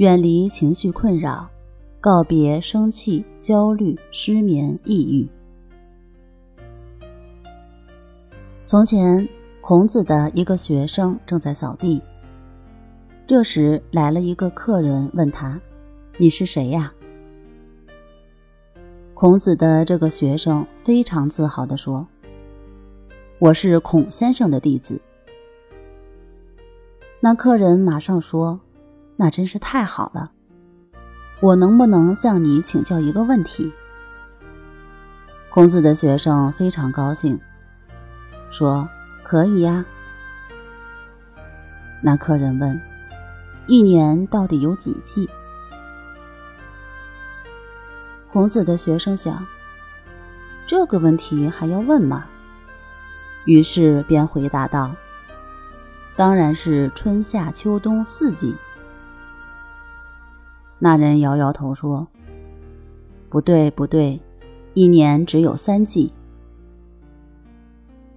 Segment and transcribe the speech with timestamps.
[0.00, 1.46] 远离情绪困扰，
[2.00, 5.28] 告别生气、焦虑、失眠、抑郁。
[8.64, 9.28] 从前，
[9.60, 12.00] 孔子的一个学生正在扫地，
[13.26, 15.60] 这时来了一个客人，问他
[16.16, 16.90] ：“你是谁呀？”
[19.12, 22.08] 孔子的这个学生非常自豪地说
[23.38, 24.98] ：“我是孔先生的弟子。”
[27.20, 28.58] 那客人马上说。
[29.20, 30.30] 那真是太好了，
[31.40, 33.70] 我能不能向你请教一个问题？
[35.50, 37.38] 孔子的学生非常高兴，
[38.50, 38.88] 说
[39.22, 39.84] ：“可以呀。”
[42.00, 42.80] 那客人问
[43.68, 45.28] ：“一年到底有几季？”
[48.32, 49.46] 孔子的学生想
[50.66, 52.24] ：“这个问题还要问吗？”
[53.44, 54.90] 于是便回答道
[56.16, 58.56] ：“当然是春夏秋冬四季。”
[60.82, 62.08] 那人摇摇头说
[63.28, 64.18] ：“不对，不对，
[64.72, 66.10] 一年只有三季。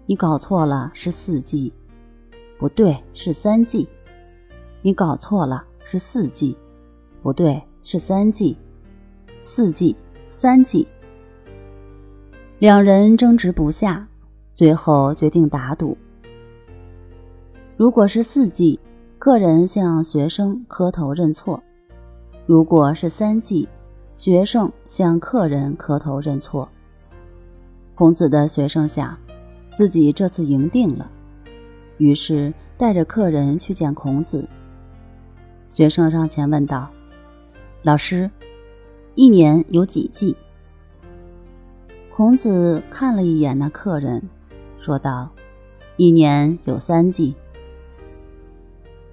[0.05, 1.73] 你搞错了，是四季。
[2.57, 3.85] 不对，是三季。
[4.81, 6.57] 你搞错了，是四季。
[7.21, 8.57] 不对，是三季。
[9.41, 9.93] 四季，
[10.29, 10.87] 三季。”
[12.59, 14.07] 两人争执不下，
[14.53, 15.97] 最后决定打赌。
[17.75, 18.79] 如果是四季，
[19.19, 21.61] 客人向学生磕头认错。
[22.45, 23.69] 如果是三季，
[24.15, 26.67] 学生向客人磕头认错。
[27.95, 29.17] 孔子的学生想，
[29.73, 31.09] 自己这次赢定了，
[31.97, 34.45] 于是带着客人去见孔子。
[35.69, 36.89] 学生上前问道
[37.81, 38.29] ：“老师，
[39.15, 40.35] 一年有几季？”
[42.13, 44.21] 孔子看了一眼那客人，
[44.79, 45.29] 说道
[45.95, 47.33] ：“一年有三季。”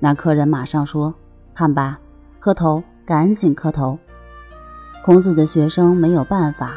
[0.00, 1.15] 那客人马上说
[1.55, 2.00] ：“看吧，
[2.41, 3.98] 磕头。”赶紧磕头。
[5.04, 6.76] 孔子的学生没有办法，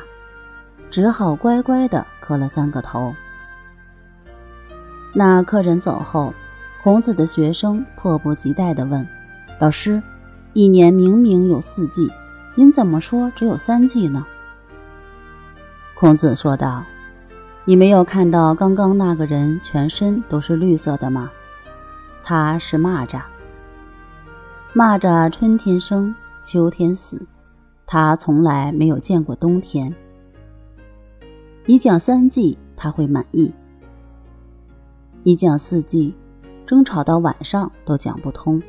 [0.90, 3.14] 只好乖乖的磕了三个头。
[5.14, 6.34] 那客人走后，
[6.82, 9.08] 孔子的学生迫不及待地问
[9.62, 10.02] ：“老师，
[10.54, 12.12] 一年明明有四季，
[12.56, 14.26] 您怎么说只有三季呢？”
[15.94, 16.84] 孔子说道
[17.64, 21.30] ：“你没有看到刚刚那个人全身都是绿色的吗？
[22.24, 23.22] 他是蚂蚱。
[24.74, 26.12] 蚂蚱春天生。”
[26.44, 27.26] 秋天死，
[27.88, 29.94] 他从来没有见过冬天。
[31.66, 33.50] 你讲三季，他会满意；
[35.24, 36.14] 你讲四季，
[36.68, 38.62] 争吵到晚上都讲不通。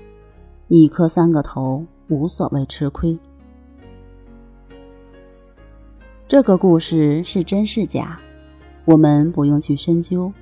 [0.69, 3.19] 你磕三个头，无所谓吃亏。
[6.29, 8.19] 这个故事是真是假，
[8.85, 10.33] 我们不用去深究。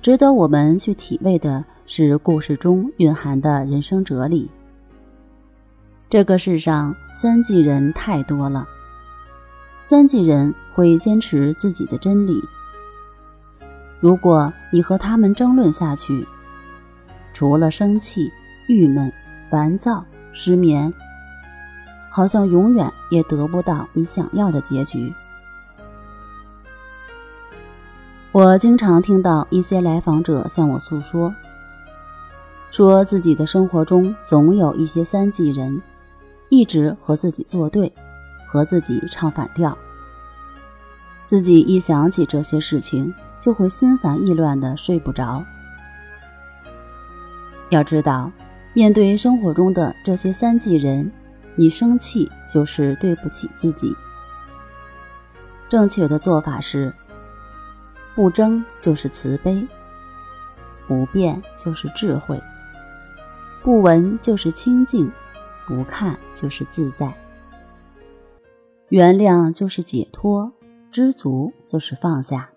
[0.00, 4.50] 值得我们去体味的是故事中蕴含的人生哲理。
[6.14, 8.64] 这个世上三季人太多了，
[9.82, 12.40] 三季人会坚持自己的真理。
[13.98, 16.24] 如果你和他们争论下去，
[17.32, 18.30] 除了生气、
[18.68, 19.12] 郁闷、
[19.50, 20.94] 烦躁、失眠，
[22.12, 25.12] 好像永远也得不到你想要的结局。
[28.30, 31.34] 我经常听到一些来访者向我诉说，
[32.70, 35.82] 说自己的生活中总有一些三季人。
[36.56, 37.92] 一直和自己作对，
[38.46, 39.76] 和自己唱反调。
[41.24, 45.44] 自己一想起这些事情，就会心烦意乱的睡不着。
[47.70, 48.30] 要知道，
[48.72, 51.10] 面对生活中的这些三季人，
[51.56, 53.92] 你生气就是对不起自己。
[55.68, 56.94] 正确的做法是：
[58.14, 59.66] 不争就是慈悲，
[60.86, 62.40] 不变就是智慧，
[63.60, 65.10] 不闻就是清净。
[65.66, 67.14] 不看就是自在，
[68.88, 70.52] 原谅就是解脱，
[70.90, 72.50] 知足就是放下。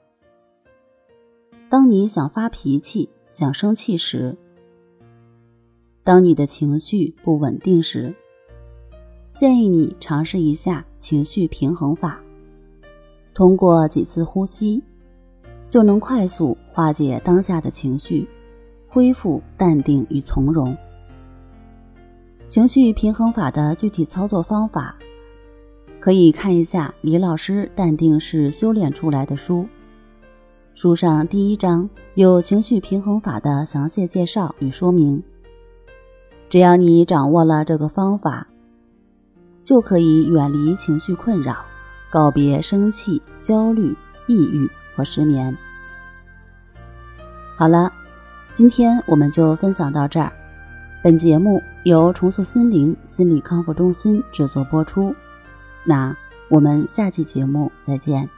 [1.70, 4.38] 当你想发脾气、想生气时，
[6.04, 8.14] 当你的情绪不稳定时，
[9.36, 12.20] 建议你尝试一下情绪平衡法。
[13.34, 14.82] 通过几次呼吸，
[15.70, 18.28] 就能快速化解当下的情绪，
[18.88, 20.76] 恢复淡定与从容。
[22.50, 24.96] 情绪平衡法的具体操作方法，
[26.00, 29.68] 可以看一下李老师《淡定是修炼出来的》书。
[30.74, 35.22] 书上第一章有情绪平衡法的详细介绍与说明。
[36.50, 38.48] 只要你掌握了这个方法，
[39.62, 41.58] 就可以远离情绪困扰，
[42.10, 43.94] 告别生气、焦虑、
[44.28, 45.56] 抑郁和失眠。
[47.58, 47.92] 好了，
[48.54, 50.32] 今天我们就分享到这儿。
[51.04, 55.14] 本节目由重塑心灵心理康复中心制作播出。
[55.84, 56.16] 那
[56.50, 58.37] 我们下期节目再见。